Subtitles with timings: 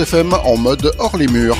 [0.00, 1.58] FM en mode hors les murs.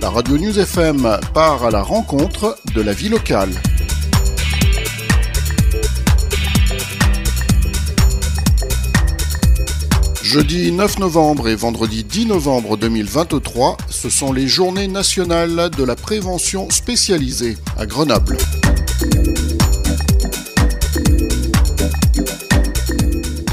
[0.00, 3.50] La radio News FM part à la rencontre de la vie locale.
[10.22, 15.96] Jeudi 9 novembre et vendredi 10 novembre 2023, ce sont les journées nationales de la
[15.96, 18.38] prévention spécialisée à Grenoble.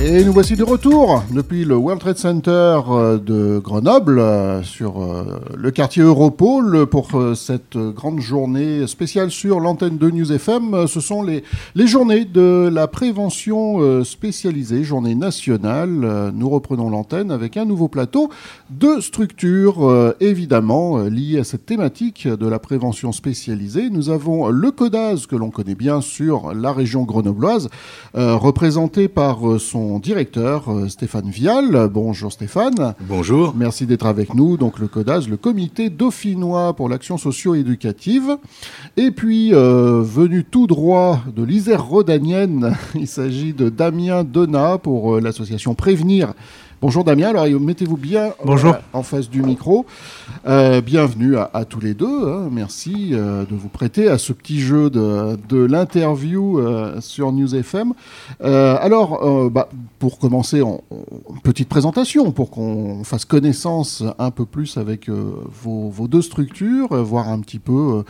[0.10, 5.04] Et nous voici de retour depuis le World Trade Center euh, de Grenoble euh, sur
[5.04, 10.88] euh, le quartier Europole pour cette grande journée spéciale sur l'antenne de News FM.
[10.88, 11.44] Ce sont les,
[11.76, 16.32] les journées de la prévention spécialisée, journée nationale.
[16.34, 18.30] Nous reprenons l'antenne avec un nouveau plateau
[18.70, 23.90] de structures évidemment liées à cette thématique de la prévention spécialisée.
[23.90, 27.70] Nous avons le CODAS que l'on connaît bien sur la région grenobloise,
[28.14, 31.90] représenté par son directeur euh, Stéphane Vial.
[31.92, 32.94] Bonjour Stéphane.
[33.02, 33.54] Bonjour.
[33.56, 34.58] Merci d'être avec nous.
[34.58, 38.38] Donc le CODAS, le comité dauphinois pour l'action socio-éducative.
[38.98, 45.16] Et puis euh, venu tout droit de l'Isère rhodanienne, il s'agit de Damien Donat pour
[45.16, 46.34] euh, l'association Prévenir
[46.80, 48.76] Bonjour Damien, alors mettez-vous bien Bonjour.
[48.94, 49.88] en face du micro.
[50.48, 52.30] Euh, bienvenue à, tous les deux.
[52.30, 52.50] Hein.
[52.52, 57.94] Merci euh, de vous prêter à ce petit jeu de, l'interview euh, sur News FM.
[58.42, 60.84] alors, bah, pour commencer, en,
[61.42, 67.40] petite présentation pour qu'on fasse connaissance un peu plus avec vos, deux structures, voir un
[67.40, 68.04] petit peu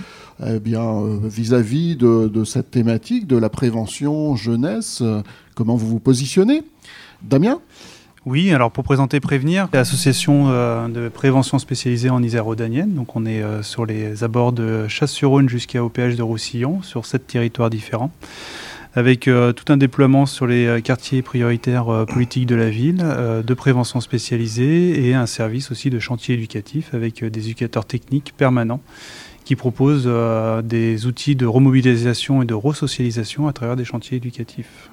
[0.45, 5.01] eh bien vis-à-vis de, de, cette thématique de la prévention jeunesse,
[5.55, 6.63] comment vous vous positionnez.
[7.21, 7.61] Damien?
[8.27, 12.93] Oui, alors pour présenter Prévenir, l'association euh, de prévention spécialisée en Isère rhodanienne.
[12.93, 17.25] Donc on est euh, sur les abords de Chasse-sur-Rhône jusqu'à OPH de Roussillon, sur sept
[17.25, 18.11] territoires différents,
[18.95, 24.01] avec euh, tout un déploiement sur les quartiers prioritaires politiques de la ville, de prévention
[24.01, 28.81] spécialisée et un service aussi de chantier éducatif avec des éducateurs techniques permanents
[29.45, 30.11] qui proposent
[30.65, 34.89] des outils de remobilisation et de resocialisation à travers des chantiers éducatifs.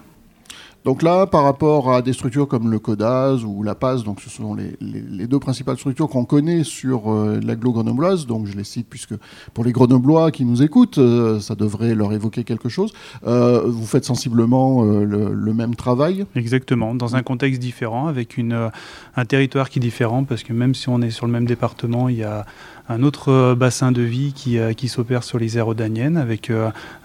[0.84, 4.28] Donc là, par rapport à des structures comme le CODAS ou la PAS, donc ce
[4.28, 8.87] sont les, deux principales structures qu'on connaît sur euh, l'agglo grenobloise, donc je les cite
[8.91, 9.15] puisque
[9.55, 12.93] pour les grenoblois qui nous écoutent, euh, ça devrait leur évoquer quelque chose.
[13.27, 18.71] Euh, vous faites sensiblement le, même travail Exactement, dans un contexte différent, avec une,
[19.16, 22.11] un territoire qui est différent, parce que même si on est sur le même département,
[22.11, 22.45] il y a
[22.91, 26.51] un autre bassin de vie qui, qui s'opère sur les aires odaniennes, avec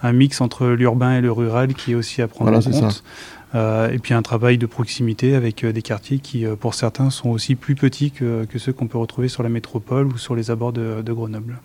[0.02, 3.02] un mix entre l'urbain et le rural qui est aussi à prendre en compte.
[3.39, 7.10] Euh, et puis un travail de proximité avec euh, des quartiers qui, euh, pour certains,
[7.10, 10.50] sont aussi plus petits que, ceux qu'on peut retrouver sur la métropole ou sur les
[10.50, 11.58] abords de Grenoble.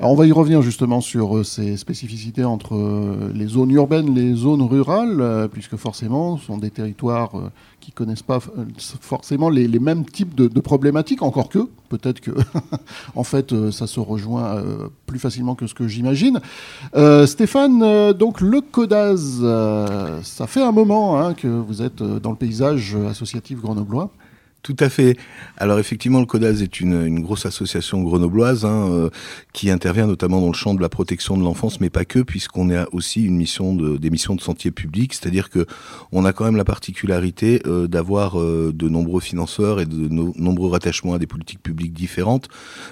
[0.00, 4.32] On va y revenir justement sur euh, ces spécificités entre euh, les zones urbaines, les
[4.32, 7.32] zones rurales, euh, puisque forcément ce sont des territoires
[7.80, 8.38] qui connaissent pas
[9.00, 12.30] forcément les, mêmes types de, problématiques, encore que peut-être que
[13.16, 14.62] en fait ça se rejoint
[15.06, 16.40] plus facilement que ce que j'imagine.
[17.26, 19.40] Stéphane, donc le CODAS,
[20.22, 24.10] ça fait un moment hein, que vous êtes dans le paysage associatif grenoblois.
[24.68, 25.16] Tout à fait.
[25.56, 29.08] Alors effectivement, le CODAS est une, grosse association grenobloise hein, euh,
[29.54, 32.70] qui intervient notamment dans le champ de la protection de l'enfance, mais pas que, puisqu'on
[32.70, 35.64] a aussi une mission de, des missions de sentier public, c'est-à-dire que
[36.12, 40.68] on a quand même la particularité euh, d'avoir euh, de nombreux financeurs et de nombreux
[40.68, 42.48] rattachements à des politiques publiques différentes,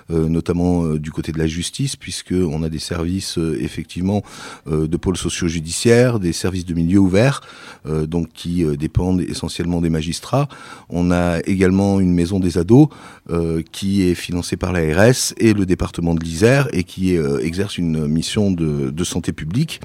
[0.09, 4.23] notamment du côté de la justice, puisque on a des services effectivement
[4.67, 7.43] de pôles socio-judiciaires, des services de milieu ouvert,
[7.85, 10.49] donc qui dépendent essentiellement des magistrats.
[10.89, 12.89] On a également une maison des ados
[13.31, 17.77] euh, qui est financée par l'ARS et le département de l'Isère et qui euh, exerce
[17.77, 19.81] une mission de, santé publique.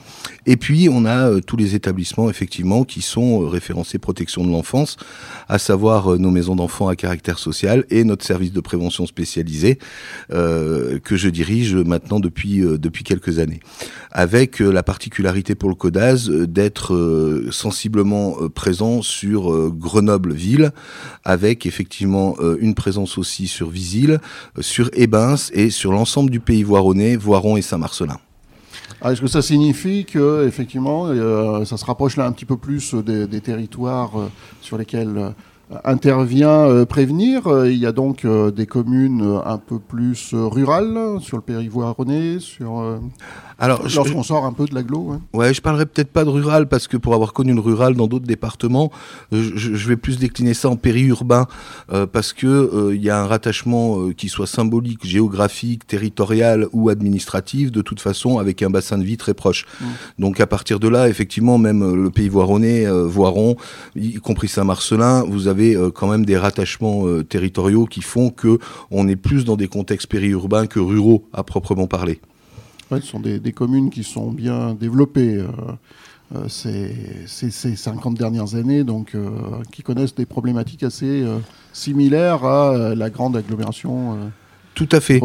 [0.45, 4.97] Et puis on a euh, tous les établissements effectivement qui sont référencés protection de l'enfance,
[5.47, 9.77] à savoir nos maisons d'enfants à caractère social et notre service de prévention spécialisé
[10.29, 13.59] que je dirige maintenant depuis depuis quelques années,
[14.11, 20.71] avec la particularité pour le CODAS d'être sensiblement présent sur Grenoble ville
[21.23, 24.19] avec effectivement euh, une présence aussi sur Visil,
[24.57, 28.17] euh, sur Ebens et sur l'ensemble du pays voironnais, Voiron et Saint-Marcelin.
[29.01, 32.57] Ah, est-ce que ça signifie que effectivement euh, ça se rapproche là un petit peu
[32.57, 34.11] plus des, territoires
[34.61, 35.33] sur lesquels
[35.83, 37.41] intervient prévenir?
[37.65, 42.99] Il y a donc des communes un peu plus rurales sur le pays voironnais, sur
[43.61, 44.99] alors, lorsqu'on sort un peu de l'agglo.
[44.99, 45.17] Ouais.
[45.33, 48.07] ouais, je parlerai peut-être pas de rural parce que pour avoir connu le rural dans
[48.07, 48.91] d'autres départements,
[49.33, 51.45] euh, je, vais plus décliner ça en périurbain
[51.93, 56.89] euh, parce que euh, il y a un rattachement qui soit symbolique, géographique, territorial ou
[56.89, 59.67] administratif, de toute façon avec un bassin de vie très proche.
[59.79, 59.85] Mmh.
[60.17, 63.57] Donc à partir de là, effectivement, même le pays voironnais, Voiron,
[63.95, 68.57] y compris Saint-Marcelin, vous avez avez quand même des rattachements territoriaux qui font que
[68.89, 72.19] on est plus dans des contextes périurbains que ruraux à proprement parler.
[72.99, 75.45] Ce sont des, communes qui sont bien développées.
[76.35, 76.95] Euh, ces,
[77.27, 79.29] ces, 50 dernières années, donc, euh,
[79.71, 81.39] qui connaissent des problématiques assez euh,
[81.73, 84.31] similaires à la grande agglomération
[84.81, 85.19] tout à fait.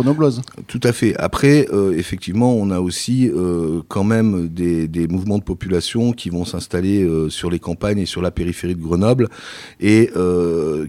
[0.67, 1.17] Tout à fait.
[1.17, 6.29] Après, euh, effectivement, on a aussi euh, quand même des, des, mouvements de population qui
[6.29, 9.29] vont s'installer euh, sur les campagnes et sur la périphérie de Grenoble
[9.81, 10.11] et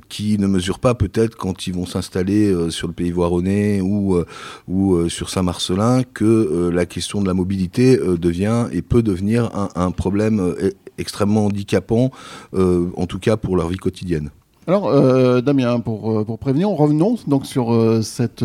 [0.09, 4.21] qui ne mesurent pas peut-être quand ils vont s'installer sur le pays voironnais ou,
[4.67, 9.91] ou sur Saint-Marcelin que la question de la mobilité devient et peut devenir un, un
[9.91, 10.55] problème
[10.97, 12.11] extrêmement handicapant,
[12.53, 14.29] en tout cas pour leur vie quotidienne.
[14.67, 18.43] Alors, euh, Damien, pour, euh, pour prévenir, revenons donc sur euh, cette,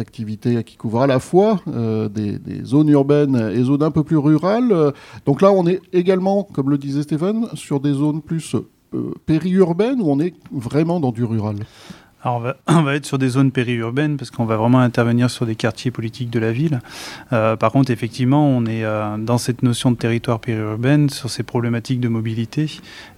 [0.00, 4.16] activité qui couvre à la fois des, des, zones urbaines et zones un peu plus
[4.16, 4.94] rurales.
[5.26, 8.56] Donc là, on est également, comme le disait Stéphane, sur des zones plus
[9.26, 11.56] périurbaines où on est vraiment dans du rural?
[12.22, 15.54] Alors on va, être sur des zones périurbaines parce qu'on va vraiment intervenir sur des
[15.54, 16.80] quartiers politiques de la ville.
[17.32, 21.42] Euh, par contre, effectivement, on est euh, dans cette notion de territoire périurbaine, sur ces
[21.42, 22.70] problématiques de mobilité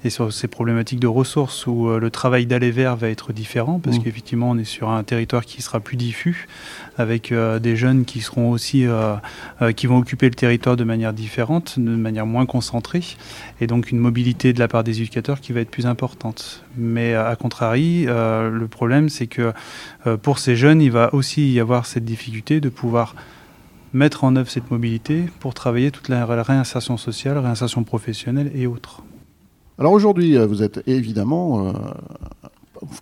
[0.05, 3.81] et sur ces problématiques de ressources où euh, le travail d'aller vers va être différent
[3.83, 4.03] parce mmh.
[4.03, 6.49] qu'effectivement, on est sur un territoire qui sera plus diffus
[6.99, 8.87] avec des jeunes qui seront aussi
[9.77, 13.03] qui vont occuper le territoire de manière différente, de manière moins concentrée
[13.61, 16.65] et donc une mobilité de la part des éducateurs qui va être plus importante.
[16.77, 19.53] Mais à contrario, le problème c'est que
[20.07, 23.15] euh, pour ces jeunes, il va aussi y avoir cette difficulté de pouvoir
[23.93, 29.03] mettre en œuvre cette mobilité pour travailler toute la réinsertion sociale, réinsertion professionnelle et autres.
[29.79, 31.73] Alors aujourd'hui, euh, vous êtes évidemment euh,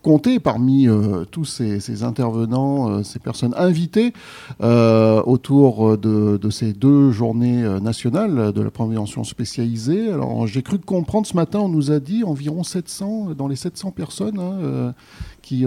[0.02, 4.12] comptez parmi euh, tous ces, intervenants, euh, ces personnes invitées
[4.62, 10.10] euh, autour de, ces deux journées nationales de la prévention spécialisée.
[10.10, 13.92] Alors j'ai cru comprendre ce matin, on nous a dit environ 700, dans les 700
[13.92, 14.94] personnes hein,
[15.42, 15.64] qui,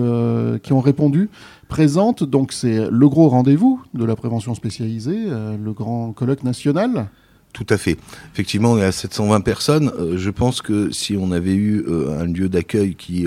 [0.63, 1.29] qui ont répondu
[1.69, 2.23] présentes.
[2.23, 7.07] Donc c'est le gros rendez-vous de la prévention spécialisée, le grand colloque national.
[7.53, 7.97] Tout à fait.
[8.33, 9.91] Effectivement, on est à 720 personnes.
[10.15, 11.85] je pense que si on avait eu
[12.19, 13.25] un lieu d'accueil qui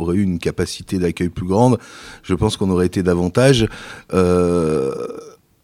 [0.00, 1.78] aurait eu une capacité d'accueil plus grande,
[2.22, 3.66] je pense qu'on aurait été davantage.
[4.12, 4.92] Euh,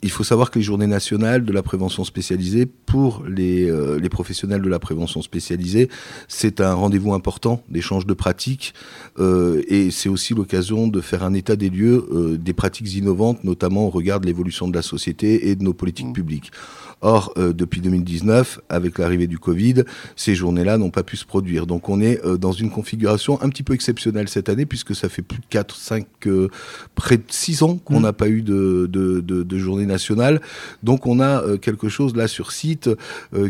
[0.06, 4.08] il faut savoir que les journées nationales de la prévention spécialisée, pour les, euh, les
[4.08, 5.88] professionnels de la prévention spécialisée,
[6.28, 8.72] c'est un rendez-vous important d'échange de pratiques
[9.18, 13.42] euh, et c'est aussi l'occasion de faire un état des lieux euh, des pratiques innovantes,
[13.42, 16.12] notamment au regard de l'évolution de la société et de nos politiques mmh.
[16.12, 16.52] publiques.
[17.02, 19.84] Or, depuis 2019, avec l'arrivée du Covid,
[20.16, 21.66] ces journées-là n'ont pas pu se produire.
[21.66, 25.20] Donc on est dans une configuration un petit peu exceptionnelle cette année, puisque ça fait
[25.20, 26.48] plus de 4, 5, euh,
[26.94, 28.02] près de 6 ans qu'on mmh.
[28.02, 29.95] n'a pas eu de, de, de, de, journée nationale.
[30.82, 32.90] Donc on a quelque chose là sur site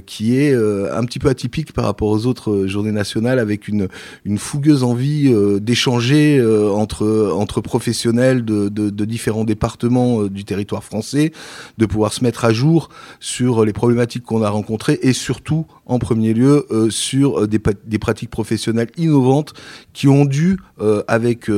[0.07, 3.89] qui est un petit peu atypique par rapport aux autres journées nationales, avec une,
[4.37, 11.33] fougueuse envie d'échanger entre, professionnels de, différents départements du territoire français,
[11.79, 12.89] de pouvoir se mettre à jour
[13.21, 17.99] sur les problématiques qu'on a rencontrées et surtout, en premier lieu, euh, sur euh, des,
[17.99, 19.53] pratiques professionnelles innovantes
[19.93, 21.51] qui ont dû, euh, avec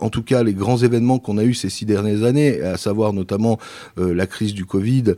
[0.00, 3.12] en tout cas les grands événements qu'on a eu ces six dernières années, à savoir
[3.12, 3.58] notamment
[3.96, 5.14] la crise du Covid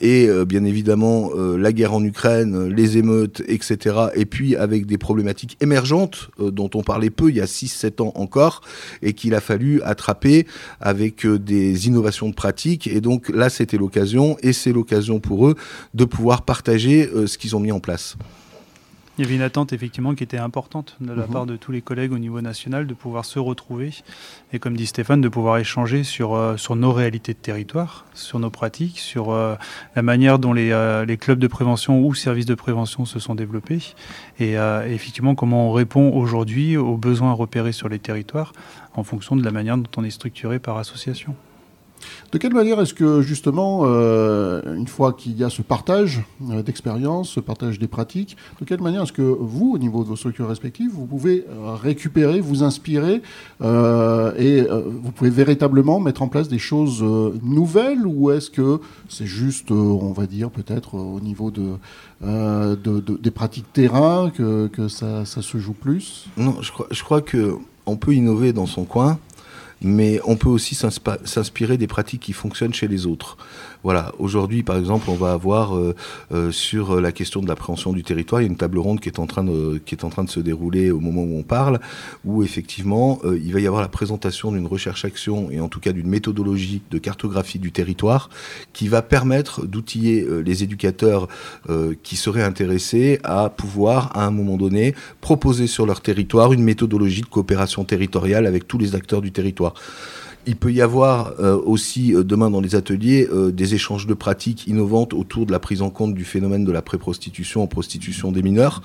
[0.00, 3.96] et bien évidemment la guerre en Ukraine, les émeutes, etc.
[4.14, 8.12] Et puis avec des problématiques émergentes dont on parlait peu il y a 6-7 ans
[8.14, 8.62] encore
[9.02, 10.46] et qu'il a fallu attraper
[10.80, 12.86] avec des innovations de pratiques.
[12.86, 15.54] Et donc là, c'était l'occasion et c'est l'occasion pour eux
[15.94, 18.16] de pouvoir partager euh, ce qu'ils ont mis en place.
[19.18, 21.32] Il y avait une attente effectivement qui était importante de la mhm.
[21.32, 23.92] part de tous les collègues au niveau national de pouvoir se retrouver
[24.52, 28.38] et comme dit Stéphane de pouvoir échanger sur, euh, sur nos réalités de territoire, sur
[28.38, 29.54] nos pratiques, sur euh,
[29.96, 30.72] la manière dont les,
[31.06, 33.94] les, clubs de prévention ou services de prévention se sont développés
[34.40, 38.52] et, et effectivement comment on répond aujourd'hui aux besoins repérés sur les territoires
[38.94, 41.36] en fonction de la manière dont on est structuré par association.
[42.32, 46.62] De quelle manière est-ce que justement, euh, une fois qu'il y a ce partage euh,
[46.62, 50.16] d'expérience, ce partage des pratiques, de quelle manière est-ce que vous, au niveau de vos
[50.16, 53.22] structures respectives, vous pouvez euh, récupérer, vous inspirer
[54.38, 57.02] et vous pouvez véritablement mettre en place des choses
[57.42, 61.76] nouvelles ou est-ce que c'est juste, on va dire peut-être au niveau de,
[62.20, 66.26] des pratiques terrain que, ça, se joue plus?
[66.36, 67.02] Non, je crois, je
[67.96, 69.18] peut innover dans son coin
[69.82, 73.36] mais on peut aussi s'inspirer des pratiques qui fonctionnent chez les autres.
[73.82, 75.94] Voilà, aujourd'hui par exemple, on va avoir euh,
[76.32, 79.08] euh, sur la question de l'appréhension du territoire, il y a une table ronde qui
[79.08, 81.42] est en train de, qui est en train de se dérouler au moment où on
[81.42, 81.80] parle,
[82.24, 85.90] où effectivement euh, il va y avoir la présentation d'une recherche-action et en tout cas
[85.90, 88.30] d'une méthodologie de cartographie du territoire
[88.72, 91.28] qui va permettre d'outiller les éducateurs
[92.02, 97.22] qui seraient intéressés à pouvoir à un moment donné proposer sur leur territoire une méthodologie
[97.22, 99.71] de coopération territoriale avec tous les acteurs du territoire.
[99.74, 100.31] well.
[100.44, 104.14] Il peut y avoir euh, aussi euh, demain dans les ateliers euh, des échanges de
[104.14, 108.32] pratiques innovantes autour de la prise en compte du phénomène de la pré-prostitution en prostitution
[108.32, 108.82] des mineurs,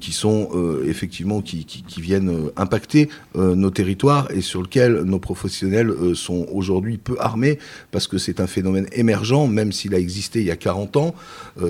[0.00, 0.50] qui sont
[0.86, 7.16] effectivement qui, qui, viennent impacter nos territoires et sur lequel nos professionnels sont aujourd'hui peu
[7.20, 7.58] armés
[7.90, 11.14] parce que c'est un phénomène émergent, même s'il a existé il y a 40 ans,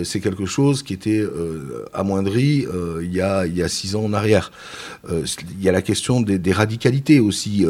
[0.04, 1.25] c'est quelque chose qui était
[1.92, 2.66] amoindri
[3.02, 4.52] il y a il y a six ans en arrière.
[5.10, 7.66] il y a la question des, des radicalités aussi.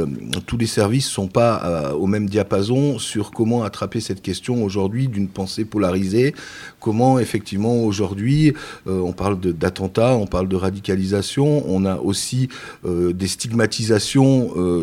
[0.46, 5.08] tous les services sont pas euh, au même diapason sur comment attraper cette question aujourd'hui
[5.08, 6.34] d'une pensée polarisée,
[6.80, 8.54] comment effectivement aujourd'hui
[8.86, 12.48] euh, on parle d'attentats, on parle de radicalisation, on a aussi
[12.84, 14.28] euh, des stigmatisations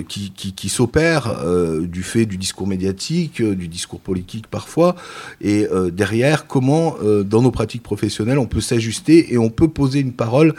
[0.08, 1.44] qui, qui, s'opèrent
[1.82, 4.96] du fait du discours médiatique, du discours politique parfois,
[5.42, 10.14] et derrière comment dans nos pratiques professionnelles on peut s'ajuster et on peut poser une
[10.14, 10.54] parole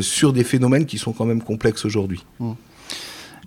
[0.00, 2.24] sur des phénomènes qui sont quand même complexes aujourd'hui.
[2.40, 2.52] Mmh.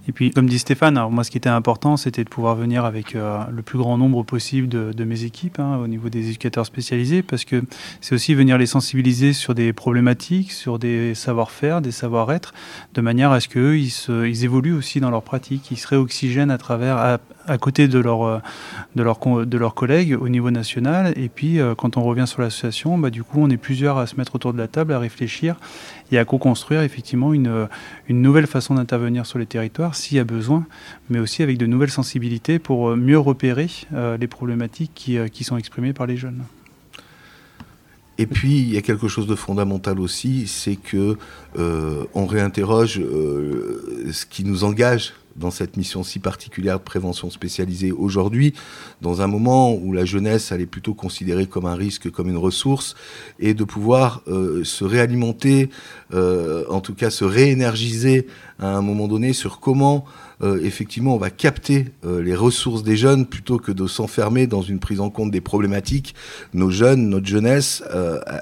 [0.08, 2.86] Et puis, comme dit Stéphane, alors moi, ce qui était important, c'était de pouvoir venir
[2.86, 6.66] avec euh, le plus grand nombre possible de, mes équipes hein, au niveau des éducateurs
[6.66, 7.64] spécialisés, parce que
[8.02, 12.54] c'est aussi venir les sensibiliser sur des problématiques, sur des savoir-faire, des savoir-être,
[12.94, 16.52] de manière à ce qu'eux, ils, ils, évoluent aussi dans leur pratique, ils se réoxygènent
[16.52, 18.40] à travers, à côté de, leur, euh,
[18.96, 19.20] de, leur,
[19.52, 21.14] leurs collègues au niveau national.
[21.16, 24.08] Et puis, euh, quand on revient sur l'association, bah, du coup, on est plusieurs à
[24.08, 25.56] se mettre autour de la table, à réfléchir
[26.12, 27.68] et à co-construire effectivement une,
[28.08, 30.66] une nouvelle façon d'intervenir sur les territoires s'il y a besoin,
[31.10, 35.58] mais aussi avec de nouvelles sensibilités pour euh, mieux repérer les problématiques qui, qui sont
[35.58, 36.44] exprimées par les jeunes.
[38.18, 41.18] Et puis il y a quelque chose de fondamental aussi, c'est que
[41.58, 48.54] on réinterroge ce qui nous engage dans cette mission si particulière de prévention spécialisée aujourd'hui,
[49.02, 52.38] dans un moment où la jeunesse elle est plutôt considérée comme un risque, comme une
[52.38, 52.96] ressource,
[53.40, 55.70] et de pouvoir euh, se réalimenter,
[56.14, 58.28] euh, en tout cas se réénergiser
[58.60, 60.06] à un moment donné sur comment
[60.44, 64.80] euh, effectivement on va capter les ressources des jeunes plutôt que de s'enfermer dans une
[64.80, 66.16] prise en compte des problématiques.
[66.54, 67.84] Nos jeunes, notre jeunesse,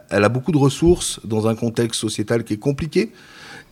[0.10, 3.12] elle a beaucoup de ressources dans un contexte sociétal qui est compliqué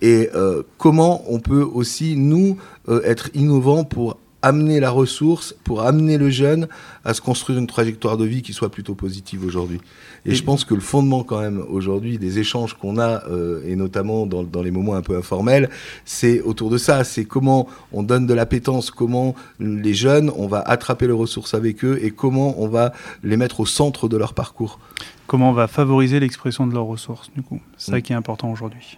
[0.01, 5.81] et euh, comment on peut aussi, nous, euh, être innovants pour amener la ressource, pour
[5.81, 6.67] amener le jeune
[7.03, 9.81] à se construire une trajectoire de vie qui soit plutôt positive aujourd'hui.
[10.25, 13.75] Et, je pense que le fondement quand même aujourd'hui des échanges qu'on a, euh, et
[13.75, 15.69] notamment dans, dans, les moments un peu informels,
[16.05, 20.59] c'est autour de ça, c'est comment on donne de l'appétence, comment les jeunes, on va
[20.59, 24.33] attraper les ressources avec eux et comment on va les mettre au centre de leur
[24.33, 24.79] parcours.
[25.25, 27.59] Comment on va favoriser l'expression de leurs ressources, du coup.
[27.77, 28.01] C'est ça mm.
[28.01, 28.97] qui est important aujourd'hui.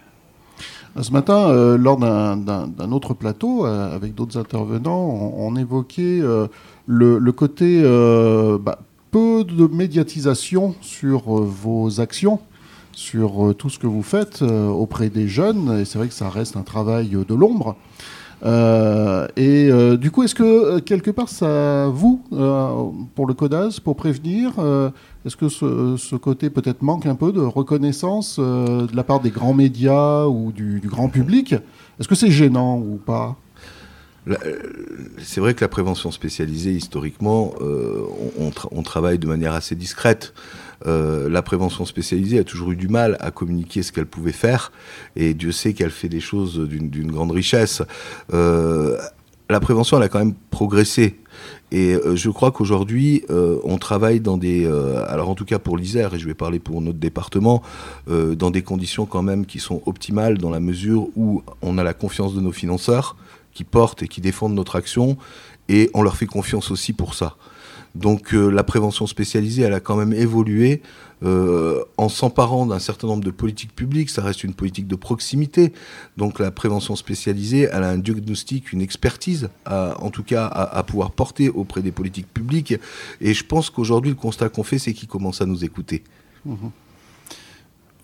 [1.00, 6.48] Ce matin, euh, lors d'un autre plateau, euh, avec d'autres intervenants, on, évoquait euh,
[6.86, 12.40] le, côté bah, peu de médiatisation sur vos actions,
[12.92, 15.80] sur tout ce que vous faites auprès des jeunes.
[15.80, 17.76] Et c'est vrai que ça reste un travail de l'ombre.
[18.42, 22.22] Euh, et euh, du coup, est-ce que euh, quelque part, ça vous,
[23.14, 24.52] pour le CODAS, pour prévenir,
[25.24, 29.54] est-ce que ce, côté peut-être manque un peu de reconnaissance de la part des grands
[29.54, 31.54] médias ou du, grand public?
[31.98, 33.36] Est-ce que c'est gênant ou pas?
[35.18, 40.32] C'est vrai que la prévention spécialisée, historiquement, on, travaille de manière assez discrète.
[40.86, 44.72] Euh, la prévention spécialisée a toujours eu du mal à communiquer ce qu'elle pouvait faire,
[45.16, 47.82] et Dieu sait qu'elle fait des choses d'une grande richesse.
[48.32, 48.96] Euh,
[49.48, 51.16] la prévention, elle a quand même progressé.
[51.72, 54.66] Et euh, je crois qu'aujourd'hui, on travaille dans des,
[55.08, 57.62] alors en tout cas pour l'Isère, et je vais parler pour notre département,
[58.08, 61.94] dans des conditions quand même qui sont optimales dans la mesure où on a la
[61.94, 63.16] confiance de nos financeurs
[63.52, 65.16] qui portent et qui défendent notre action,
[65.68, 67.36] et on leur fait confiance aussi pour ça.
[67.94, 70.80] Donc euh, la prévention spécialisée, elle a quand même évolué
[71.22, 74.10] euh, en s'emparant d'un certain nombre de politiques publiques.
[74.10, 75.72] Ça reste une politique de proximité.
[76.16, 81.10] Donc la prévention spécialisée, elle a un diagnostic, une expertise, en tout cas à, pouvoir
[81.10, 82.74] porter auprès des politiques publiques.
[83.20, 86.04] Et je pense qu'aujourd'hui, le constat qu'on fait, c'est qu'ils commencent à nous écouter.
[86.44, 86.54] Mmh.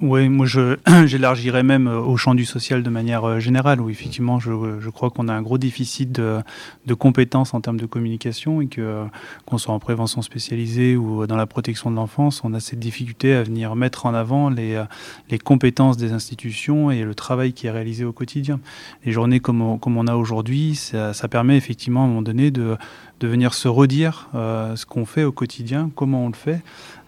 [0.02, 0.46] Oui, moi
[1.06, 4.90] j'élargirais même euh, au champ du social de manière euh, générale, où effectivement je, je
[4.90, 6.40] crois qu'on a un gros déficit de,
[6.84, 9.04] de, compétences en termes de communication et que euh,
[9.46, 13.32] qu'on soit en prévention spécialisée ou dans la protection de l'enfance, on a cette difficulté
[13.34, 14.84] à venir mettre en avant les,
[15.30, 18.60] les compétences des institutions et le travail qui est réalisé au quotidien.
[19.06, 22.22] Les journées comme on, comme on a aujourd'hui, ça, ça, permet effectivement à un moment
[22.22, 22.76] donné de,
[23.20, 26.62] de venir se redire euh, ce qu'on fait au quotidien, comment on le fait.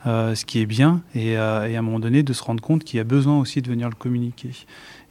[0.07, 2.63] Euh, ce qui est bien, et, euh, et, à un moment donné de se rendre
[2.63, 4.51] compte qu'il y a besoin aussi de venir le communiquer.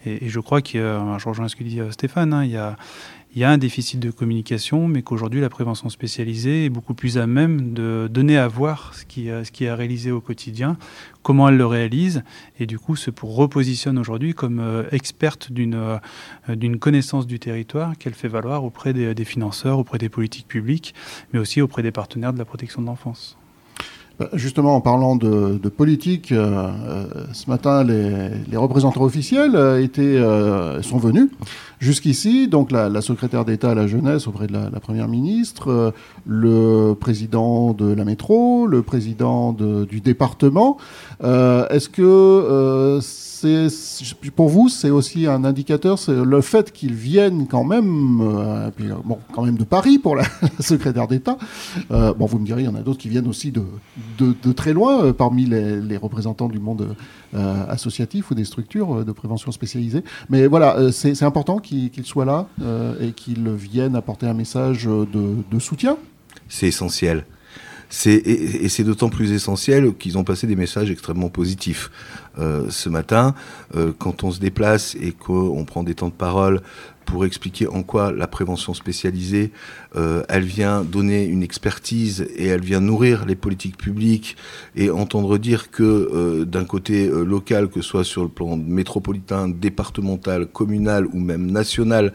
[0.06, 0.77] Et, je crois que,
[1.17, 5.01] je rejoins ce que dit Stéphane, hein, il, y a, un déficit de communication, mais
[5.01, 9.27] qu'aujourd'hui la prévention spécialisée est beaucoup plus à même de donner à voir ce qui,
[9.27, 10.77] est réalisé au quotidien,
[11.22, 12.24] comment elle le réalise,
[12.58, 18.13] et du coup se repositionne aujourd'hui comme euh, experte d'une euh, connaissance du territoire qu'elle
[18.13, 20.96] fait valoir auprès des financeurs, auprès des politiques publiques,
[21.34, 23.38] mais aussi auprès des partenaires de la protection de l'enfance.
[24.20, 26.72] Bah, justement, en parlant de, politique, euh,
[27.34, 31.30] ce matin, les, représentants officiels étaient, euh, sont venus
[31.80, 32.48] jusqu'ici.
[32.48, 35.92] Donc, la, secrétaire d'État à la jeunesse auprès de la, première ministre, euh,
[36.26, 40.78] le président de la métro, le président de, du département.
[41.22, 43.00] Est-ce que
[43.40, 48.70] c'est pour vous, c'est aussi un indicateur, c'est le fait qu'ils viennent quand même, euh,
[49.06, 51.38] bon, quand même de Paris pour la, la secrétaire d'État.
[51.92, 53.62] Euh, bon, vous me direz, il y en a d'autres qui viennent aussi de,
[54.18, 56.96] de, très loin, euh, parmi les, représentants du monde
[57.36, 60.04] euh, associatif ou des structures de prévention spécialisées.
[60.30, 64.34] Mais voilà, euh, c'est important qu'ils qu soient là euh, et qu'ils viennent apporter un
[64.34, 65.98] message de, soutien.
[66.50, 67.26] C'est essentiel.
[68.06, 71.90] Et, et c'est d'autant plus essentiel qu'ils ont passé des messages extrêmement positifs.
[72.40, 73.34] Euh, ce matin,
[73.76, 76.62] euh, quand on se déplace et qu'on prend des temps de parole
[77.08, 79.52] pour expliquer en quoi la prévention spécialisée,
[79.96, 84.36] euh, elle vient donner une expertise et elle vient nourrir les politiques publiques
[84.76, 88.58] et entendre dire que euh, d'un côté euh, local, que ce soit sur le plan
[88.58, 92.12] métropolitain, départemental, communal ou même national,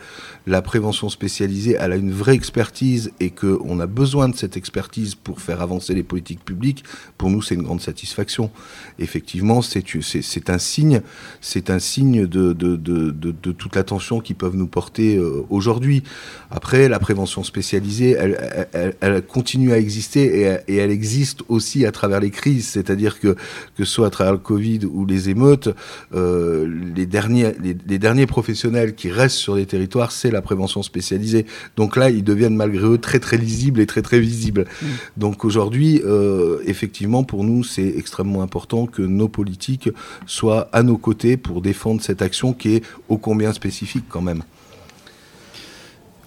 [0.46, 5.14] la prévention spécialisée, elle a une vraie expertise et qu'on a besoin de cette expertise
[5.14, 6.84] pour faire avancer les politiques publiques,
[7.16, 8.50] pour nous c'est une grande satisfaction.
[8.98, 11.00] Effectivement, c'est un signe,
[11.40, 15.44] c'est un signe de, de, de, de, de toute l'attention qu'ils peuvent nous porter euh,
[15.50, 16.02] aujourd'hui.
[16.50, 21.86] Après, la prévention spécialisée, elle, elle, elle continue à exister et, et, elle existe aussi
[21.86, 22.68] à travers les crises.
[22.68, 23.36] C'est-à-dire que,
[23.76, 25.70] que ce soit à travers le Covid ou les émeutes,
[26.14, 30.82] euh, les, derniers, les, les, derniers professionnels qui restent sur les territoires, c'est la prévention
[30.82, 31.46] spécialisée.
[31.76, 34.66] Donc là, ils deviennent malgré eux très très lisibles et très très visibles.
[34.82, 34.86] Mmh.
[35.16, 39.88] Donc aujourd'hui, euh, effectivement, pour nous, c'est extrêmement important que nos politiques
[40.26, 44.42] soient à nos côtés pour défendre cette action qui est ô combien spécifique quand même.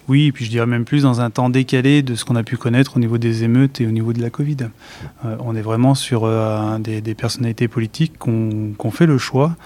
[0.08, 2.44] Oui, et puis je dirais même plus dans un temps décalé de ce qu'on a
[2.44, 4.56] pu connaître au niveau des émeutes et au niveau de la Covid.
[5.24, 9.56] Euh, on est vraiment sur euh, des, personnalités politiques qui ont qu fait le choix,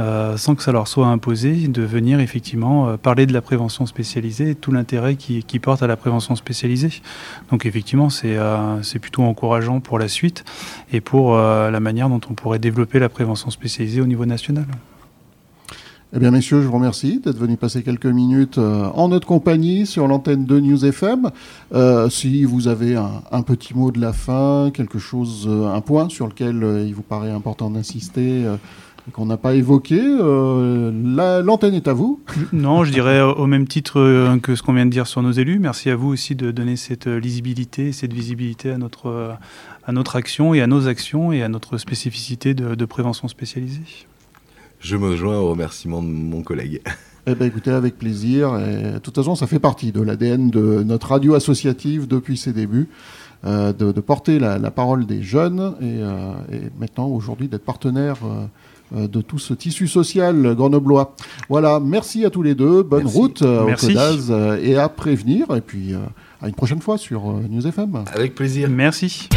[0.00, 4.50] euh, sans que ça leur soit imposé, de venir effectivement parler de la prévention spécialisée
[4.50, 7.02] et tout l'intérêt qui, porte à la prévention spécialisée.
[7.50, 10.44] Donc effectivement, c'est plutôt encourageant pour la suite
[10.90, 14.64] et pour la manière dont on pourrait développer la prévention spécialisée au niveau national.
[16.14, 19.86] Eh bien, messieurs, je vous remercie d'être venus passer quelques minutes euh, en notre compagnie
[19.86, 21.30] sur l'antenne de News FM.
[21.72, 26.10] Euh, si vous avez un, petit mot de la fin, quelque chose, euh, un point
[26.10, 28.56] sur lequel il vous paraît important d'insister, euh,
[29.14, 32.20] qu'on n'a pas évoqué, l'antenne est à vous.
[32.52, 35.58] Non, je dirais au même titre que ce qu'on vient de dire sur nos élus.
[35.58, 39.34] Merci à vous aussi de donner cette lisibilité, cette visibilité à notre,
[39.86, 44.06] à notre action et à nos actions et à notre spécificité de prévention spécialisée.
[44.82, 46.82] Je me joins au remerciement de mon collègue.
[47.24, 48.58] Eh bien, écoutez, avec plaisir.
[48.58, 52.52] Et, de toute façon, ça fait partie de l'ADN de notre radio associative depuis ses
[52.52, 52.88] débuts,
[53.44, 57.64] euh, de, de, porter la, la, parole des jeunes et, euh, et maintenant, aujourd'hui, d'être
[57.64, 58.16] partenaire
[58.94, 61.14] euh, de tout ce tissu social grenoblois.
[61.48, 62.82] Voilà, merci à tous les deux.
[62.82, 63.16] Bonne merci.
[63.18, 63.86] route euh, merci.
[63.86, 65.46] au CODAS euh, et à prévenir.
[65.56, 65.94] Et puis,
[66.42, 68.04] à une prochaine fois sur News FM.
[68.12, 68.68] Avec plaisir.
[68.68, 69.28] Merci.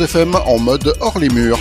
[0.00, 1.58] FM en mode hors les murs.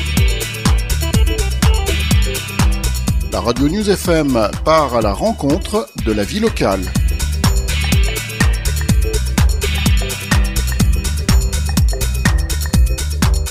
[3.31, 6.81] La radio News FM part à la rencontre de la vie locale.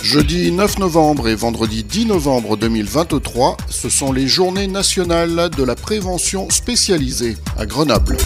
[0.03, 5.75] Jeudi 9 novembre et vendredi 10 novembre 2023, ce sont les journées nationales de la
[5.75, 8.17] prévention spécialisée à Grenoble.